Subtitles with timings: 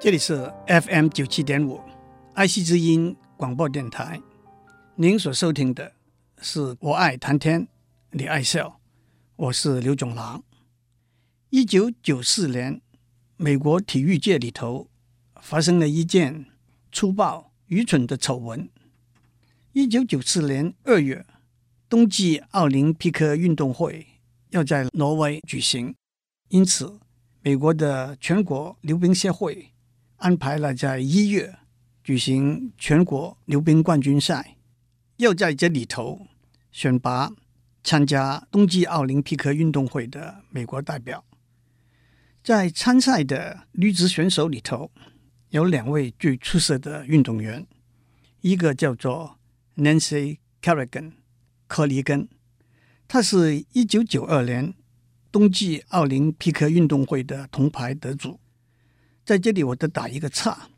[0.00, 1.80] 这里是 FM 九七点五
[2.34, 4.22] 爱惜之音广播电台。
[4.94, 5.92] 您所收听的
[6.40, 7.66] 是我爱谈天，
[8.12, 8.78] 你爱笑，
[9.34, 10.44] 我是刘总郎。
[11.50, 12.80] 一九九四年，
[13.36, 14.86] 美国体育界里头
[15.40, 16.46] 发生了一件
[16.92, 18.70] 粗暴、愚蠢的丑闻。
[19.72, 21.26] 一九九四年二月，
[21.88, 24.06] 冬季奥林匹克运动会
[24.50, 25.96] 要在挪威举行，
[26.50, 27.00] 因此
[27.42, 29.72] 美国的全国溜冰协会
[30.18, 31.58] 安排了在一月
[32.04, 34.56] 举行全国溜冰冠军赛，
[35.16, 36.26] 要在这里头
[36.70, 37.32] 选拔
[37.82, 41.24] 参加冬季奥林匹克运动会的美国代表。
[42.42, 44.90] 在参赛的女子选手里头，
[45.50, 47.66] 有两位最出色的运动员，
[48.40, 49.38] 一个叫做
[49.76, 51.12] Nancy Kerrigan。
[51.66, 52.28] 柯里根，
[53.06, 54.72] 她是一九九二年
[55.30, 58.40] 冬季奥林匹克运动会的铜牌得主。
[59.28, 60.70] 在这里，我得打一个岔。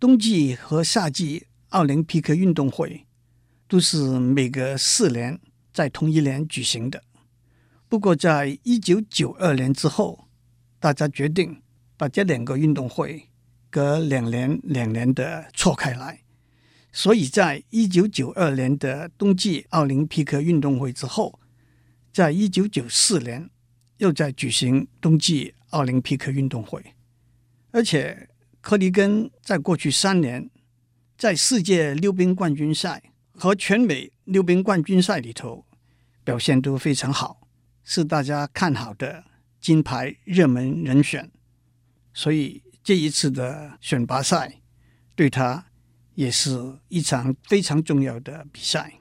[0.00, 3.06] 冬季和夏季奥林匹克运动会
[3.68, 5.38] 都是每隔四年
[5.72, 7.04] 在同一年举行的。
[7.88, 10.26] 不过，在一九九二年之后，
[10.80, 11.62] 大家决定
[11.96, 13.28] 把这两个运动会
[13.70, 16.22] 隔两年两年的错开来。
[16.90, 21.38] 所以在一九九二年的冬季奥林匹克运动会之后，
[22.12, 23.48] 在一九九四年
[23.98, 26.84] 又在举行冬季奥林匹克运动会，
[27.74, 28.28] 而且
[28.60, 30.48] 柯利根在过去三年
[31.18, 33.02] 在世界溜冰冠军赛
[33.34, 35.66] 和全美溜冰冠军赛里头
[36.22, 37.48] 表现都非常好，
[37.82, 39.24] 是大家看好的
[39.60, 41.28] 金牌热门人选，
[42.12, 44.60] 所以这一次的选拔赛
[45.16, 45.66] 对他。
[46.14, 49.00] 也是一场非常重要的比赛。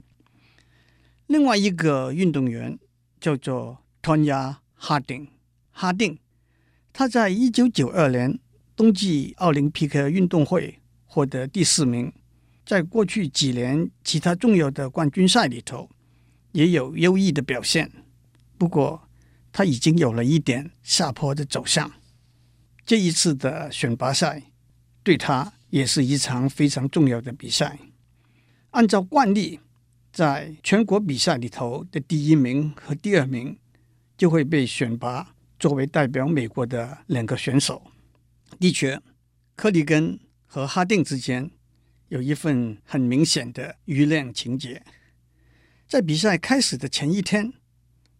[1.27, 2.79] 另外一个运动员
[3.19, 5.27] 叫做 Tonya Harding，
[5.69, 6.17] 哈丁，
[6.91, 8.39] 他在一九九二年
[8.75, 12.11] 冬季奥林匹克运动会获得第四名，
[12.65, 15.89] 在过去几年其他重要的冠军赛里头
[16.51, 17.91] 也有优异的表现。
[18.57, 19.07] 不过，
[19.51, 21.91] 他已经有了一点下坡的走向。
[22.85, 24.43] 这一次的选拔赛
[25.03, 25.53] 对他。
[25.73, 27.79] 也是一场非常重要的比赛。
[28.69, 29.59] 按照惯例，
[30.11, 33.57] 在全国比赛里头的第一名和第二名
[34.15, 37.81] 就会被选拔作为代表美国的两个选手。
[38.59, 39.01] 的确，
[39.55, 41.51] 柯利根和哈丁之间
[42.09, 44.83] 有一份很明显的依恋情结。
[45.87, 47.53] 在比赛开始的前一天，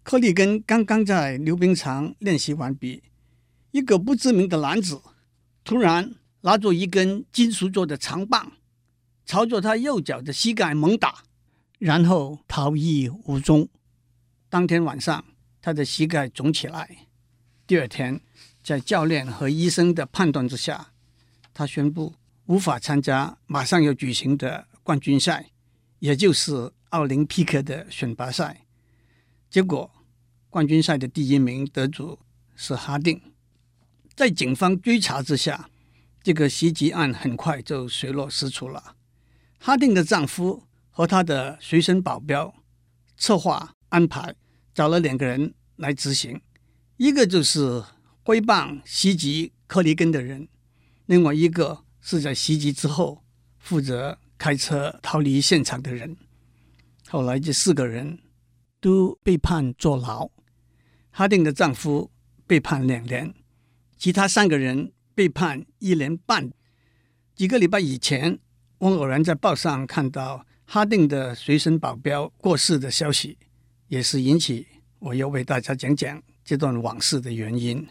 [0.03, 3.03] 柯利根刚刚在溜冰场练习完毕，
[3.71, 5.01] 一个不知名的男子
[5.63, 6.16] 突然。
[6.45, 8.51] 拿着一根金属做的长棒，
[9.25, 11.23] 朝着他右脚的膝盖猛打，
[11.79, 13.69] 然后逃逸无踪。
[14.50, 15.23] 当天晚上，
[15.61, 17.07] 他的膝盖肿起来。
[17.65, 18.19] 第二天，
[18.63, 20.94] 在教练和医生的判断之下，
[21.53, 22.13] 他宣布
[22.46, 25.51] 无法参加马上要举行的冠军赛，
[26.00, 28.66] 也就是奥林匹克的选拔赛。
[29.50, 29.91] 结果，
[30.50, 32.18] 冠军赛的第一名得主
[32.56, 33.22] 是哈丁。
[34.16, 35.69] 在警方追查之下，
[36.22, 38.95] 这个袭击案很快就水落石出了。
[39.59, 42.53] 哈丁的丈夫和他的随身保镖
[43.18, 44.35] 策划安排，
[44.74, 46.41] 找了两个人来执行。
[46.97, 47.84] 一个就是
[48.23, 50.47] 挥棒袭击柯利根的人，
[51.06, 53.23] 另外一个是在袭击之后
[53.59, 56.17] 负责开车逃离现场的人。
[57.07, 58.19] 后来这四个人
[58.79, 60.29] 都被判坐牢。
[61.12, 62.12] 哈丁的丈夫
[62.47, 63.33] 被判两年，
[63.97, 64.91] 其他三个人。
[65.16, 66.51] 被判一年半。
[67.35, 68.39] 几个礼拜以前，
[68.79, 73.38] 我偶然在报上看到哈丁的随身保镖过世的消息，
[73.89, 74.66] 也是引起
[74.97, 77.88] 我要为大家讲讲这段往事的原因。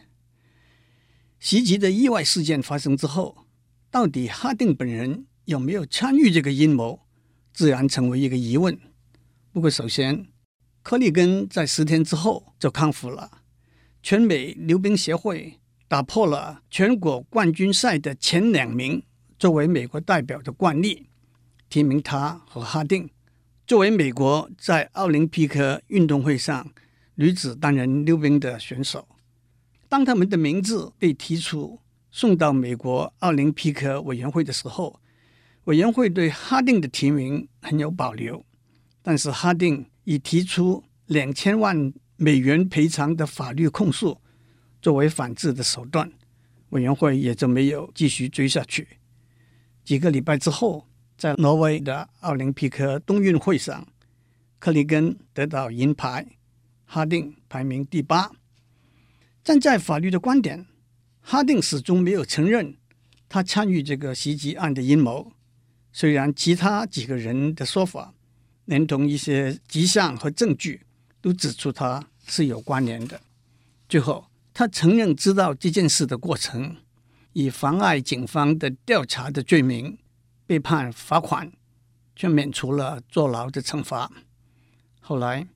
[1.42, 3.48] 袭击的意外事件发生之后，
[3.91, 7.00] 到底哈定本人有没有参与这个阴谋，
[7.53, 8.78] 自然成为一个疑问。
[9.50, 10.28] 不过，首先，
[10.84, 13.42] 柯利根在十天之后就康复了，
[14.04, 15.59] 全美溜冰协会。
[15.89, 19.03] 打破了全国冠军赛的前两名
[19.36, 21.09] 作为美国代表的惯例，
[21.68, 23.10] 提名他和哈定
[23.66, 26.71] 作为美国在奥林匹克运动会上
[27.16, 29.09] 女子单人溜冰的选手。
[29.92, 31.78] 当他们的名字被提出
[32.10, 34.98] 送到美国奥林匹克委员会的时候，
[35.65, 38.42] 委员会对哈定的提名很有保留，
[39.03, 44.18] 但是哈定已提出两千万美元赔偿的法律控诉。
[44.80, 46.10] 作为反制的手段，
[46.71, 48.89] 委员会也就没有继续追下去。
[49.84, 53.86] 几个礼拜之后，在挪威的奥林匹克冬运会上，
[54.59, 56.27] 克里根得到银牌，
[56.86, 58.30] 哈定排名第八。
[59.44, 60.66] 站在法律的观点，
[61.21, 62.77] 哈定始终没有承认
[63.28, 65.33] 他参与这个袭击案的阴谋。
[65.92, 68.15] 虽然其他几个人的说法，
[68.66, 70.86] 连同一些迹象和证据，
[71.21, 73.21] 都指出他是有关联的。
[73.89, 76.77] 最后，他承认知道这件事的过程，
[77.33, 79.98] 以妨碍警方的调查的罪名
[80.47, 81.53] 被判罚款，
[82.15, 84.09] 却免除了坐牢的惩罚。
[85.00, 85.48] 后来，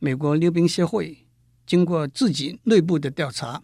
[0.00, 1.27] 美国溜冰协会
[1.68, 3.62] 经过自己内部的调查，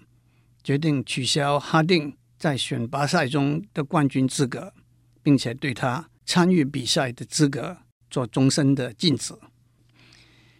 [0.63, 4.75] 决定取消哈定在选拔赛中的冠军资格，
[5.23, 7.79] 并且对他参与比赛的资格
[8.11, 9.33] 做终身的禁止。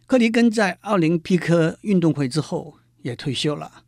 [0.07, 3.85] 柯里根在奥林匹克运动会之后也退休了。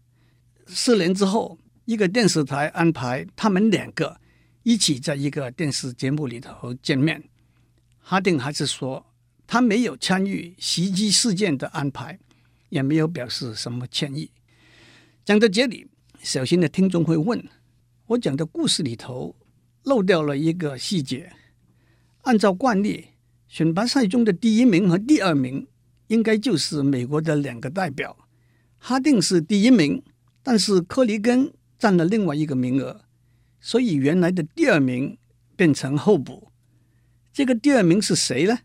[0.66, 4.20] 四年之后，一个电视台安排他们两个
[4.64, 7.24] 一起在一个电视节目里头见面。
[8.00, 9.06] 哈定还是说
[9.46, 12.18] 他没有参与袭击事件的安排，
[12.68, 14.30] 也没有表示什么歉意。
[15.24, 15.88] 讲到这里，
[16.22, 17.44] 小心的听众会问：
[18.06, 19.36] 我讲的故事里头
[19.84, 21.32] 漏掉了一个细节。
[22.22, 23.06] 按照惯例，
[23.48, 25.66] 选拔赛中的第一名和第二名
[26.08, 28.16] 应该就是美国的两个代表。
[28.78, 30.02] 哈定是第一名。
[30.48, 33.00] 但是柯里根占了另外一个名额，
[33.58, 35.18] 所以原来的第二名
[35.56, 36.52] 变成候补。
[37.32, 38.56] 这个第二名是谁呢？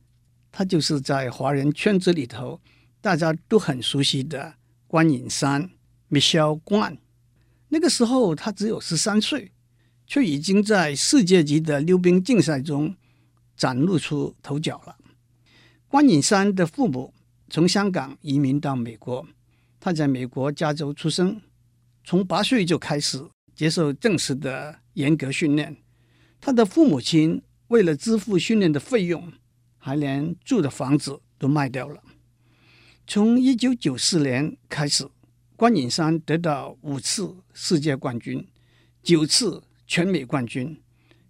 [0.52, 2.62] 他就是在华人圈子里头
[3.02, 4.56] 大家都很熟悉的
[4.88, 5.72] 关颖珊
[6.10, 6.98] Michelle Guan。
[7.70, 9.52] 那个时候他只有十三岁，
[10.06, 12.96] 却已经在世界级的溜冰竞赛中
[13.58, 14.96] 崭露出头角了。
[15.88, 17.14] 关颖珊的父母
[17.50, 19.28] 从香港移民到美国，
[19.80, 21.42] 他在美国加州出生。
[22.04, 23.24] 从八岁就开始
[23.56, 25.78] 接受正式的严格训练，
[26.40, 29.32] 他的父母亲为了支付训练的费用，
[29.78, 32.02] 还连住的房子都卖掉了。
[33.14, 35.06] 从一九九四年开始，
[35.58, 38.48] 关颖珊得到五次世界冠军，
[39.04, 40.82] 九次全美冠军，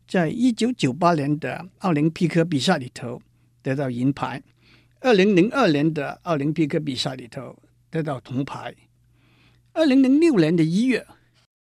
[0.08, 3.20] 在一九九八年的奥林匹克比赛里头
[3.64, 4.44] 得到银牌，
[5.00, 7.58] 二零零二年的奥林匹克比赛里头
[7.90, 8.76] 得到铜牌。
[9.74, 11.08] 二零零六年的一月，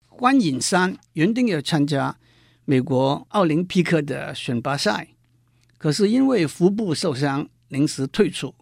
[0.08, 2.18] 关颖珊原定要参加
[2.66, 5.10] 美国奥林匹克的选拔赛，
[5.78, 8.56] 可是因为腹部受伤，临时退出。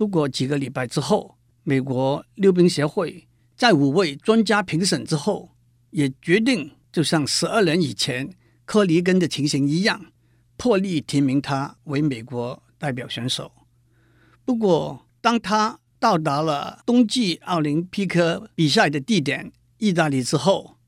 [0.00, 5.54] 不过几个礼拜之后，美国溜冰协会在五位专家评审之后，
[5.90, 10.06] 也决定就像十二年以前柯里根的情形一样，
[10.56, 13.52] 破例提名他为美国代表选手。
[14.42, 20.78] 不过当他到达了冬季奥林匹克比赛的地点意大利之后，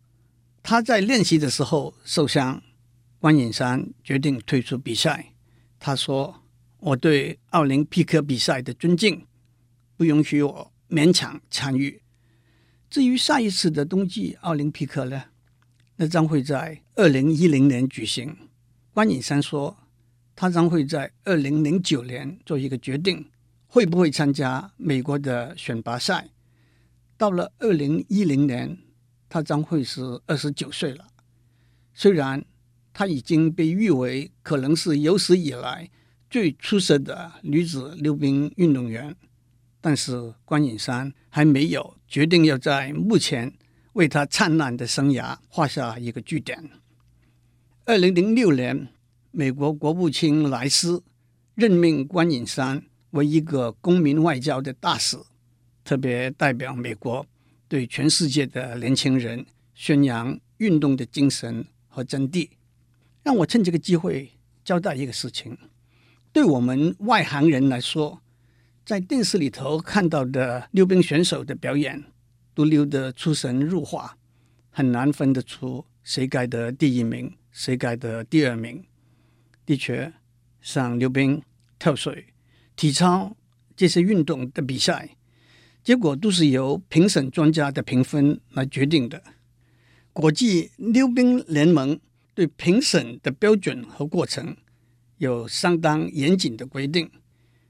[0.62, 2.62] 他在练习的时候受伤，
[3.18, 5.34] 关颖珊决定退出比赛。
[5.78, 6.41] 他说
[6.84, 9.24] ：“我对奥林匹克比赛的尊敬，
[9.96, 12.02] 不允许我勉强参与。
[12.90, 15.26] 至于下一次的冬季奥林匹克呢，
[15.94, 18.36] 那将会在二零一零年举行。
[18.92, 19.76] 关颖珊说，
[20.34, 23.28] 他将会在二零零九年做一个决定。”
[23.72, 26.28] 会不会参加美国的选拔赛？
[27.16, 28.76] 到了二零一零年，
[29.30, 31.06] 她将会是二十九岁了。
[31.94, 32.44] 虽然
[32.92, 35.88] 她已经被誉为可能是有史以来
[36.32, 39.14] 最出色的女子溜冰运动员，
[39.82, 43.52] 但是关颖珊还没有决定要在目前
[43.92, 46.70] 为她灿烂的生涯画下一个句点。
[47.84, 48.88] 二零零六年，
[49.30, 51.02] 美国国务卿莱斯
[51.54, 52.82] 任命关颖珊。
[53.10, 55.18] 为一个公民外交的大使，
[55.84, 57.26] 特别代表美国
[57.68, 62.48] 对全世界的年轻人宣扬运动的精神和真谛。
[63.22, 64.32] 让我趁这个机会
[64.64, 65.58] 交代一个事情：
[66.32, 68.22] 对我们外行人来说，
[68.86, 72.04] 在电视里头看到的溜冰选手的表演，
[72.54, 74.16] 都溜得出神入化，
[74.70, 78.82] 很难分得出谁该得第一名，谁该得第二名。
[79.66, 80.12] 的确，
[80.62, 81.42] 像溜冰、
[81.78, 82.28] 跳水。
[82.74, 83.36] 体操
[83.76, 85.10] 这些运动的比赛
[85.84, 89.22] 结果都是由评审专家的评分来决定的。
[90.14, 92.00] 国际溜冰联盟
[92.34, 94.56] 对评审的标准和过程
[95.22, 97.08] 有相当严谨的规定。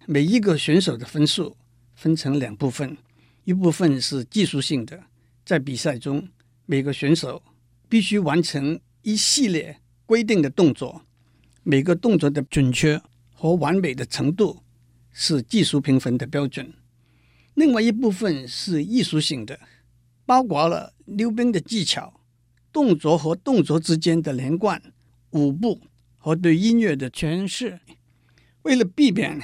[0.06, 1.54] 每一个选手的分数
[1.94, 2.96] 分成两部分，
[3.44, 4.98] 一部分是技术性的，
[5.44, 6.26] 在比赛中
[6.64, 7.42] 每个选手
[7.90, 11.02] 必须完成一系列规定的动作，
[11.62, 12.98] 每个动作的准确
[13.34, 14.62] 和完美的程度。
[15.14, 16.72] 是技术评分的标准，
[17.52, 19.60] 另外一部分是艺术性的，
[20.24, 22.18] 包括了溜冰的技巧、
[22.72, 24.82] 动作和动作之间的连贯、
[25.32, 25.78] 舞步
[26.22, 27.80] 和对音乐的诠释。
[28.62, 29.42] 为了避免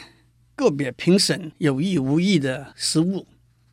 [0.55, 3.27] 个别评审有意无意的失误，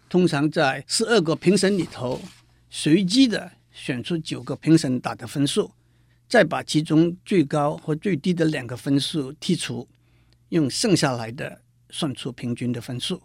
[0.09, 2.19] 通常在十二个评审里头，
[2.67, 5.71] 随机的选出九个评审打的分数，
[6.27, 9.87] 再把其中最高和最低的两个分数剔除，
[10.49, 13.21] 用剩下来的算出平均的分数。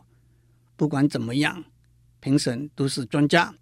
[0.77, 1.65] 不管怎么样，
[2.21, 3.55] 评审都是专家，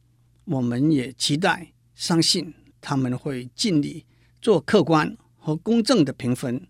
[0.46, 4.04] 我们也期待、相信他们会尽力
[4.42, 5.16] 做客观
[5.48, 6.60] 和公正的评分。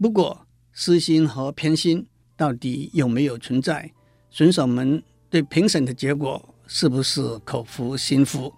[0.00, 3.92] 不过，私心和偏心到底有没有存在？
[4.30, 8.50] 选手们对评审的结果是不是口服心服，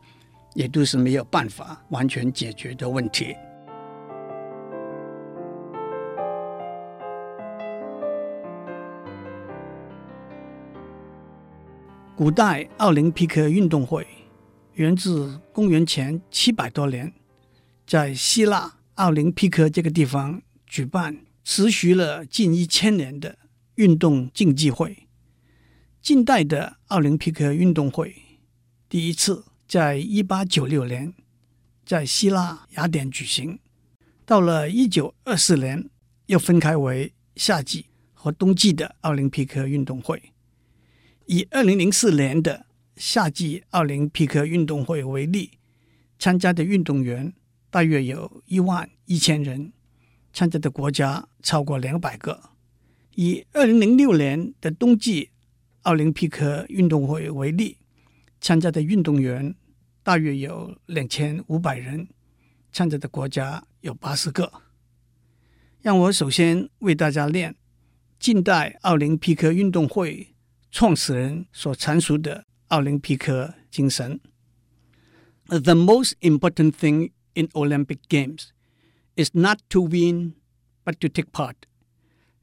[0.54, 3.34] 也都是没有办法完全解决的问题。
[12.14, 14.06] 古代奥林匹克运动会
[14.74, 17.12] 源自公元前七百多年，
[17.84, 18.72] 在希腊
[19.02, 23.36] 奥林匹克这个地方举办，持续了近一千年的
[23.74, 25.08] 运动竞技会。
[26.00, 28.14] 近代的奥林匹克运动会
[28.88, 31.12] 第一次在一八九六年
[31.84, 33.58] 在希腊雅典举行，
[34.24, 35.90] 到了一九二四年
[36.26, 40.22] 又分开为夏季和冬季的奥林匹克运动会。
[41.26, 45.58] 以二零零四年的夏季奥林匹克运动会为例，
[46.20, 47.32] 参加的运动员
[47.72, 49.72] 大约有一万一千人，
[50.30, 52.50] 参加的国家超过两百个。
[53.14, 55.30] 以二零零六年的冬季
[55.84, 57.78] 奥林匹克运动会为例，
[58.42, 59.54] 参加的运动员
[60.02, 62.06] 大约有两千五百人，
[62.70, 64.52] 参加的国家有八十个。
[65.80, 67.56] 让我首先为大家念
[68.18, 70.34] 近代奥林匹克运动会
[70.70, 74.20] 创始人所阐述的奥林匹克精神
[75.46, 78.53] ：The most important thing in Olympic Games
[79.15, 80.33] is not to win,
[80.83, 81.65] but to take part.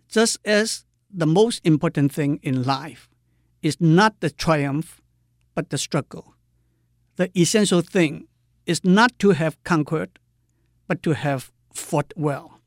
[0.08, 3.08] Just as the most important thing in life
[3.62, 5.00] is not the triumph,
[5.54, 6.34] but the struggle.
[7.16, 8.26] The essential thing
[8.66, 10.18] is not to have conquered,
[10.86, 12.60] but to have fought well.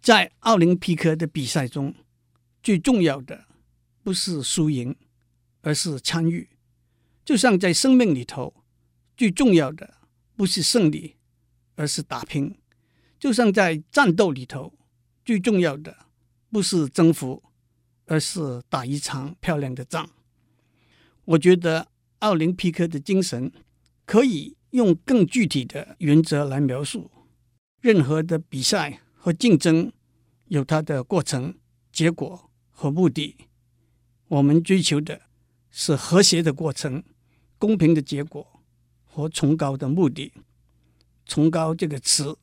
[0.00, 1.94] 在奥林匹克的比赛中，
[2.62, 3.46] 最重要的
[4.02, 4.96] 不是输赢，
[5.60, 6.48] 而是参与。
[7.24, 8.64] 就像在生命里头，
[9.16, 9.98] 最重要的
[10.35, 11.15] 不是胜利，
[11.75, 12.55] 而是打拼。
[13.19, 14.73] 就像在战斗里头，
[15.23, 15.95] 最重要的
[16.49, 17.43] 不是征服。
[18.05, 20.09] 而是打一场漂亮的仗。
[21.23, 21.87] 我觉得
[22.19, 23.49] 奥林匹克的精神
[24.05, 27.09] 可以用更具体的原则来描述。
[27.79, 29.89] 任何的比赛和竞争
[30.47, 31.57] 有它的过程、
[31.93, 33.37] 结果和目的。
[34.27, 35.21] 我们追求的
[35.71, 37.05] 是和谐的过程、
[37.57, 38.52] 公平的结果
[39.13, 40.33] 和崇高的目的。
[41.25, 42.37] 崇高这个词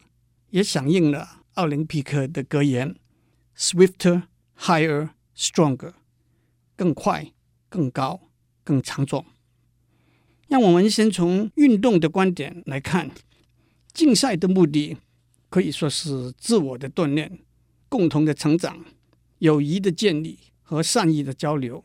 [0.51, 2.95] 也响应了奥林匹克的格言
[3.57, 4.23] ：Swifter,
[4.57, 5.11] higher。
[5.33, 5.95] Stronger，
[6.77, 7.33] 更快、
[7.71, 8.29] 更高、
[8.63, 9.25] 更强壮。
[10.49, 13.11] 让我们先从运动的观点来看，
[13.95, 14.99] 竞赛的目的
[15.49, 17.39] 可以说是自我的锻炼、
[17.89, 18.85] 共同的成长、
[19.39, 21.83] 友谊的建立和善意的交流。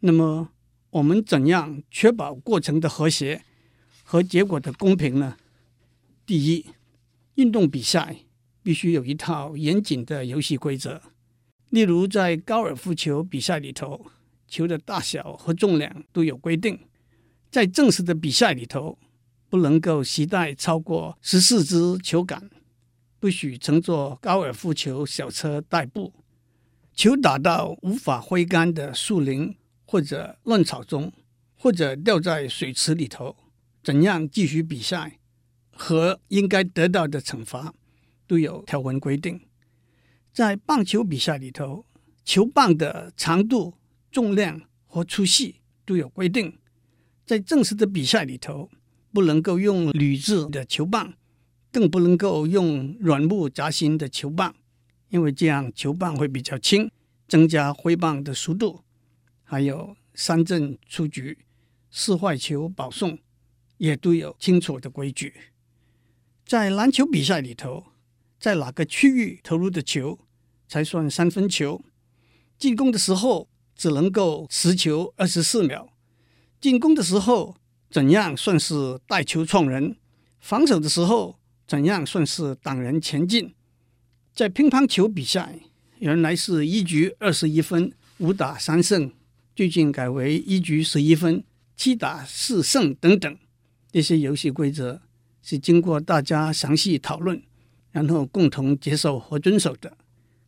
[0.00, 0.50] 那么，
[0.90, 3.46] 我们怎样确保过程的和谐
[4.04, 5.36] 和结果的公平呢？
[6.24, 6.66] 第一，
[7.34, 8.18] 运动比赛
[8.62, 11.02] 必须有一套严谨的游戏规则。
[11.70, 14.06] 例如，在高尔夫球比赛里头，
[14.46, 16.78] 球的大小和重量都有规定。
[17.50, 18.98] 在正式的比赛里头，
[19.48, 22.50] 不能够携带超过十四支球杆，
[23.18, 26.12] 不许乘坐高尔夫球小车代步。
[26.94, 31.12] 球打到无法挥杆的树林或者乱草中，
[31.56, 33.36] 或者掉在水池里头，
[33.84, 35.18] 怎样继续比赛
[35.70, 37.74] 和应该得到的惩罚，
[38.26, 39.38] 都有条文规定。
[40.32, 41.84] 在棒球比赛里头，
[42.24, 43.74] 球棒的长度、
[44.10, 46.58] 重量和粗细都有规定。
[47.26, 48.70] 在正式的比赛里头，
[49.12, 51.12] 不能够用铝制的球棒，
[51.70, 54.54] 更不能够用软木夹心的球棒，
[55.10, 56.90] 因为这样球棒会比较轻，
[57.28, 58.82] 增加挥棒的速度。
[59.42, 61.38] 还有三振出局、
[61.90, 63.18] 四坏球保送，
[63.78, 65.34] 也都有清楚的规矩。
[66.46, 67.84] 在篮球比赛里头，
[68.38, 70.18] 在哪个区域投入的球
[70.68, 71.82] 才算三分球？
[72.58, 75.92] 进攻的时候只能够持球二十四秒。
[76.60, 77.56] 进攻的时候
[77.90, 79.96] 怎样算是带球创人？
[80.40, 83.54] 防守的时候怎样算是挡人前进？
[84.34, 85.60] 在乒乓球比赛，
[85.98, 89.10] 原来是一局二十一分，五打三胜，
[89.56, 91.42] 最近改为一局十一分，
[91.76, 93.38] 七打四胜等等。
[93.94, 95.00] 这些游戏规则
[95.40, 97.40] 是经过大家详细讨论。
[97.92, 99.96] 然后共同接受和遵守的，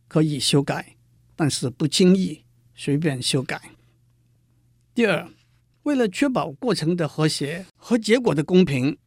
[0.09, 0.97] 可以修改，
[1.33, 2.43] 但是不轻易
[2.75, 3.71] 随便修改。
[4.93, 5.29] 第二，
[5.83, 8.97] 为了确保过程的和谐和结果的公平，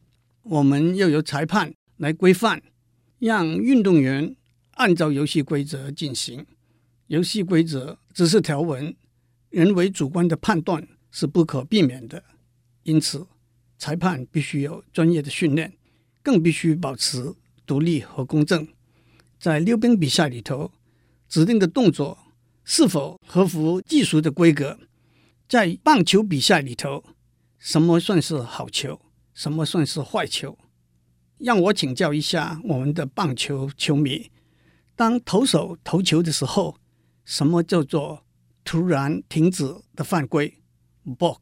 [0.41, 2.63] 我们要由裁判来规范，
[3.19, 4.35] 让运动员
[4.71, 6.47] 按照游戏规则进行。
[7.05, 8.95] 游戏规则只是条文，
[9.51, 12.23] 人为主观的判断是不可避免的。
[12.81, 13.27] 因此，
[13.81, 15.73] 裁判必须有专业的训练，
[16.21, 17.33] 更必须保持
[17.65, 18.67] 独立和公正。
[19.39, 20.71] 在溜冰比赛里头，
[21.27, 22.15] 指定的动作
[22.63, 24.77] 是否合乎技术的规格？
[25.49, 27.03] 在棒球比赛里头，
[27.57, 29.01] 什么算是好球？
[29.33, 30.55] 什么算是坏球？
[31.39, 34.29] 让我请教一下我们的棒球球迷：
[34.95, 36.77] 当投手投球的时候，
[37.25, 38.23] 什么叫做
[38.63, 40.59] 突然停止的犯规
[41.17, 41.39] ？balk。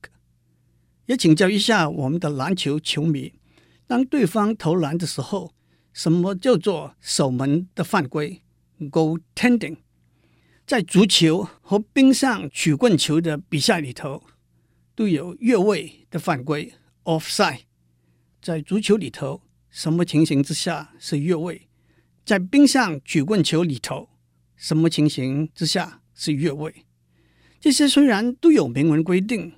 [1.10, 3.34] 也请教一下我们的篮球球迷：
[3.88, 5.56] 当对方投篮的时候，
[5.92, 8.44] 什么叫做守门的犯规
[8.78, 9.82] g o t e n d i n g。
[10.68, 14.22] 在足球和冰上曲棍球的比赛里头，
[14.94, 16.72] 都有越位的犯规
[17.06, 17.62] offside。
[18.40, 21.68] 在足球里头，什么情形之下是越位？
[22.24, 24.10] 在冰上曲棍球里头。
[24.56, 26.86] 什么情形之下是越位？
[27.60, 29.54] 这些虽然都有明文规定，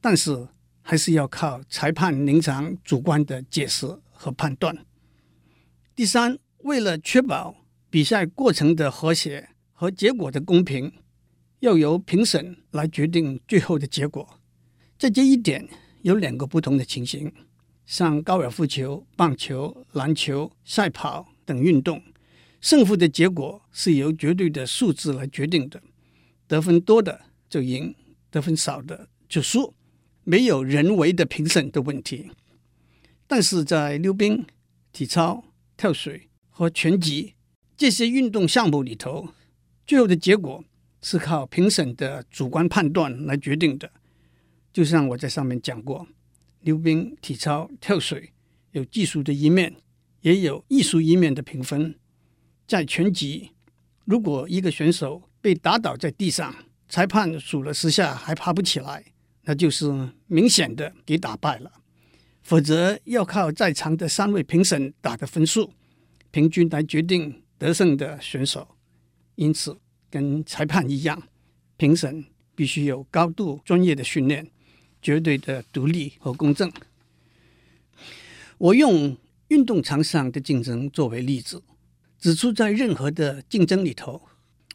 [0.00, 0.48] 但是
[0.82, 4.86] 还是要靠裁判临场主观的解释和判断。
[5.94, 7.54] 第三，为了确保
[7.90, 10.92] 比赛过程的和谐和结果的公平，
[11.60, 14.40] 要由评审来决定最后的结果。
[14.98, 15.68] 在这一点
[16.02, 17.32] 有两个不同的情形，
[17.86, 22.02] 像高尔夫球、棒球、篮球、赛跑等运动。
[22.60, 25.82] 胜负的结果是由绝对的数字来决定的，
[26.46, 27.18] 得分多的
[27.48, 27.94] 就赢，
[28.30, 29.74] 得分少的就输，
[30.24, 32.30] 没有人为的评审的问题。
[33.26, 34.44] 但是在溜冰、
[34.92, 35.44] 体操、
[35.76, 37.34] 跳水和拳击
[37.76, 39.28] 这些运动项目里头，
[39.86, 40.64] 最后的结果
[41.00, 43.90] 是靠评审的主观判断来决定的。
[44.72, 46.06] 就像我在上面讲过，
[46.60, 48.32] 溜冰、体操、跳水
[48.72, 49.74] 有技术的一面，
[50.20, 51.94] 也有艺术一面的评分。
[52.66, 53.50] 在拳击，
[54.04, 56.54] 如果一个选手被打倒在地上，
[56.88, 59.04] 裁判数了十下还爬不起来，
[59.50, 61.72] 那就是明显的给打败了。
[62.40, 65.72] 否则要靠在场的三位评审打的分数，
[66.30, 68.76] 平均来决定得胜的选手。
[69.34, 69.76] 因此，
[70.08, 71.20] 跟裁判一样，
[71.76, 74.48] 评审必须有高度专业的训练，
[75.02, 76.70] 绝对的独立和公正。
[78.56, 79.16] 我用
[79.48, 81.60] 运动场上的竞争作为例子。
[82.20, 84.22] 指出，在任何的竞争里头，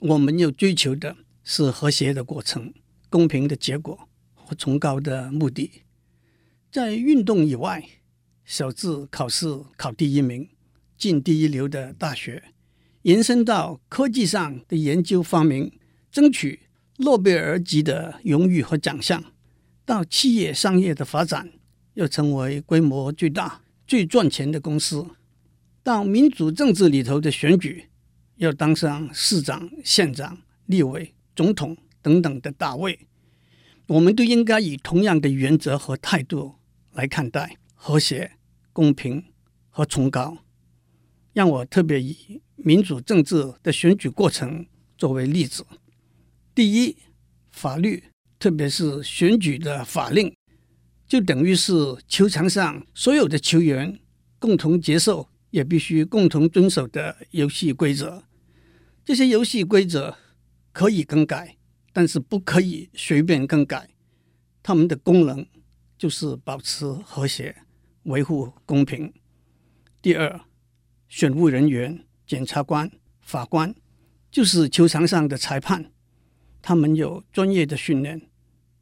[0.01, 2.73] 我们要追求的是和谐的过程、
[3.09, 4.09] 公平的结果
[4.45, 5.83] 和崇高的目的。
[6.71, 7.83] 在运动以外，
[8.45, 10.47] 小至考试考第一名、
[10.97, 12.43] 进第一流的大学，
[13.01, 15.71] 延伸到科技上的研究发明，
[16.11, 16.61] 争取
[16.97, 19.23] 诺贝尔级的荣誉和奖项，
[19.83, 21.51] 到企业商业的发展，
[21.95, 25.05] 要成为规模最大、最赚钱的公司。
[25.81, 27.89] 到民主政治里头的选举，
[28.37, 32.99] 要当上市长、县长、立委、总统等等的大位，
[33.87, 36.55] 我们都应该以同样的原则和态度
[36.91, 38.31] 来看待和谐、
[38.73, 39.23] 公平
[39.69, 40.37] 和崇高。
[41.33, 44.65] 让我特别以民主政治的选举过程
[44.97, 45.65] 作为例子。
[46.53, 46.97] 第一，
[47.51, 48.03] 法律，
[48.39, 50.35] 特别是选举的法令，
[51.07, 51.73] 就等于是
[52.07, 53.99] 球场上所有的球员
[54.39, 55.29] 共同接受。
[55.51, 58.25] 也必须共同遵守的游戏规则。
[59.05, 60.17] 这些游戏规则
[60.73, 61.55] 可以更改，
[61.95, 63.87] 但是不可以随便更改。
[64.61, 65.47] 它们的功能
[65.97, 67.55] 就是保持和谐、
[68.03, 69.13] 维护公平。
[70.01, 70.41] 第二，
[71.07, 73.73] 选务人员、检察官、法官
[74.29, 75.93] 就是球场上的裁判，
[76.61, 78.29] 他们有专业的训练，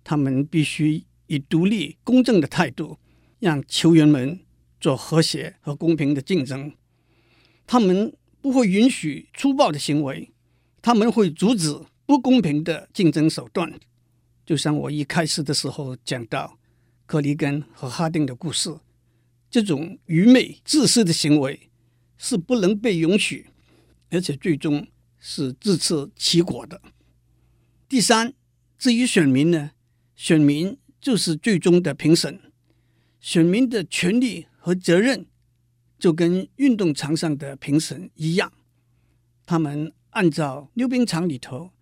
[0.04, 2.98] 他们必须以独立公正的态度
[3.38, 4.40] 让球员们。
[4.84, 6.74] 做和谐和公平的竞争，
[7.66, 10.34] 他们不会允许粗暴的行为，
[10.82, 11.74] 他们会阻止
[12.14, 13.74] 不公平的竞争手段。
[14.46, 16.60] 就像我一开始的时候讲到
[17.08, 18.72] 克里根和哈丁的故事，
[19.50, 21.72] 这种愚昧自私的行为
[22.20, 23.48] 是不能被允许，
[24.12, 24.86] 而且最终
[25.18, 26.80] 是自食其果的。
[27.90, 28.36] 第三，
[28.78, 29.72] 至于选民呢，
[30.16, 32.40] 选民就是最终的评审，
[33.20, 34.46] 选民的权利。
[34.66, 35.26] 和责任
[36.00, 38.50] 就跟运动场上的评审一样，
[39.46, 41.73] 他们按照溜冰场里头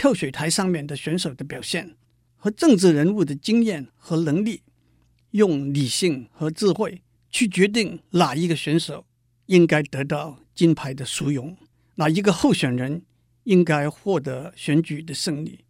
[0.00, 1.94] 跳水台上面的选手的表现
[2.38, 4.62] 和政治人物的经验和能力，
[5.32, 9.04] 用理性和智慧去决定哪一个选手
[9.44, 11.54] 应该得到金牌的殊荣，
[11.96, 13.02] 哪一个候选人
[13.44, 15.66] 应该获得选举的胜利。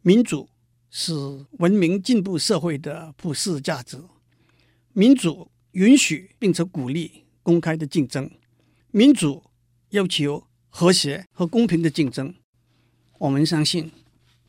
[0.00, 0.48] 民主
[0.88, 1.12] 是
[1.58, 4.02] 文明进步社会的普世价值，
[4.94, 5.50] 民主。
[5.72, 8.30] 允许并且鼓励公开的竞争，
[8.92, 9.44] 民主
[9.90, 12.34] 要求和谐和公平的竞争。
[13.18, 13.90] 我们相信，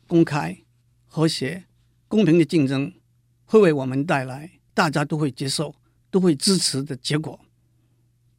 [0.06, 0.58] 公开、
[1.06, 1.64] 和谐、
[2.06, 2.92] 公平的竞争
[3.44, 5.74] 会为我们带来大家都会接受、
[6.10, 7.40] 都会支持的结果。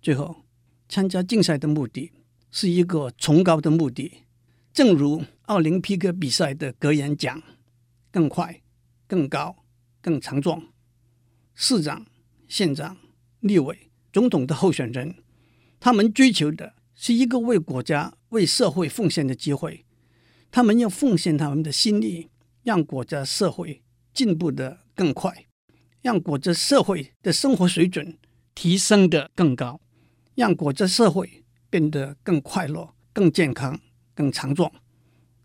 [0.02, 0.44] 最后，
[0.88, 2.12] 参加竞赛的目的
[2.52, 4.24] 是一个崇高的目的，
[4.72, 7.42] 正如奥林匹克比赛的格言讲
[8.12, 8.62] ：“更快、
[9.08, 9.56] 更高、
[10.00, 10.68] 更强壮。”
[11.56, 12.06] 市长、
[12.48, 12.98] 县长、
[13.40, 15.16] 立委、总统的候选人，
[15.80, 19.86] 他们追求的是一个为国家、为社会奉献的机会。
[20.52, 22.30] 他们要奉献他们的心力，
[22.64, 23.82] 让国家社会
[24.14, 25.46] 进步得更快，
[26.02, 28.18] 让国家社会的生活水准
[28.56, 29.80] 提升得更高，
[30.36, 33.80] 让国家社会变得更快乐、更健康、
[34.14, 34.72] 更强壮。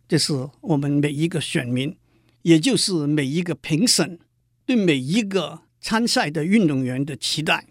[0.08, 1.96] 这是我们每一个选民，
[2.42, 4.18] 也就是每一个评审
[4.66, 7.66] 对每一个参赛的运动员的期待。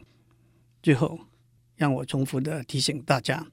[0.82, 1.20] 最后，
[1.76, 3.48] 让我重复地提醒大家：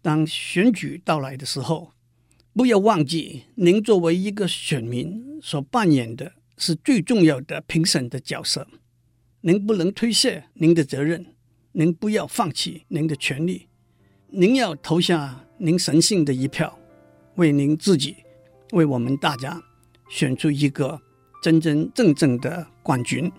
[0.00, 1.92] 当选举到来的时候，
[2.52, 8.66] 不要忘记，您作为一个选民所扮演的是最重要的评审的角色。
[9.42, 11.26] 您不能推卸您的责任，
[11.72, 13.68] 您不要放弃您的权利，
[14.30, 16.76] 您要投下您神圣的一票，
[17.36, 18.16] 为您自己，
[18.72, 19.62] 为我们大家
[20.10, 21.00] 选出一个
[21.42, 23.30] 真真正正的冠军。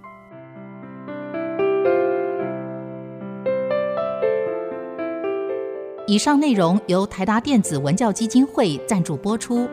[6.12, 9.66] 以上内容由台达电子文教基金会赞助播出。